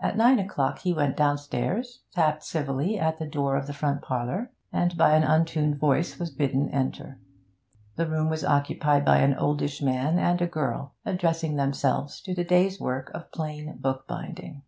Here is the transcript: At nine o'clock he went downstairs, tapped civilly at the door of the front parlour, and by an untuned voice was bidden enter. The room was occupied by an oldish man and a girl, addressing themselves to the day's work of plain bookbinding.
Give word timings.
At 0.00 0.16
nine 0.16 0.40
o'clock 0.40 0.80
he 0.80 0.92
went 0.92 1.16
downstairs, 1.16 2.00
tapped 2.12 2.42
civilly 2.42 2.98
at 2.98 3.20
the 3.20 3.24
door 3.24 3.54
of 3.56 3.68
the 3.68 3.72
front 3.72 4.02
parlour, 4.02 4.50
and 4.72 4.96
by 4.96 5.14
an 5.14 5.22
untuned 5.22 5.78
voice 5.78 6.18
was 6.18 6.32
bidden 6.32 6.68
enter. 6.70 7.20
The 7.94 8.08
room 8.08 8.30
was 8.30 8.44
occupied 8.44 9.04
by 9.04 9.18
an 9.18 9.34
oldish 9.34 9.80
man 9.80 10.18
and 10.18 10.42
a 10.42 10.48
girl, 10.48 10.94
addressing 11.06 11.54
themselves 11.54 12.20
to 12.22 12.34
the 12.34 12.42
day's 12.42 12.80
work 12.80 13.12
of 13.14 13.30
plain 13.30 13.76
bookbinding. 13.80 14.64